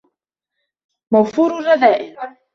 مَوْفُورَ 1.13 1.59
الرَّذَائِلِ 1.59 2.17